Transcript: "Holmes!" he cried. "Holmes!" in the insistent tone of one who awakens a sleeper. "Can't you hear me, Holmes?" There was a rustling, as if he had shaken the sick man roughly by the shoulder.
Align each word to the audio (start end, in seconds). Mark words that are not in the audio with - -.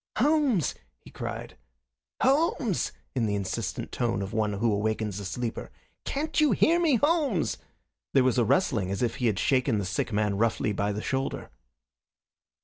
"Holmes!" 0.17 0.73
he 0.97 1.11
cried. 1.11 1.57
"Holmes!" 2.23 2.91
in 3.13 3.27
the 3.27 3.35
insistent 3.35 3.91
tone 3.91 4.23
of 4.23 4.33
one 4.33 4.53
who 4.53 4.73
awakens 4.73 5.19
a 5.19 5.25
sleeper. 5.25 5.69
"Can't 6.05 6.41
you 6.41 6.53
hear 6.53 6.79
me, 6.79 6.95
Holmes?" 6.95 7.59
There 8.15 8.23
was 8.23 8.39
a 8.39 8.43
rustling, 8.43 8.89
as 8.89 9.03
if 9.03 9.17
he 9.17 9.27
had 9.27 9.37
shaken 9.37 9.77
the 9.77 9.85
sick 9.85 10.11
man 10.11 10.39
roughly 10.39 10.73
by 10.73 10.91
the 10.91 11.03
shoulder. 11.03 11.51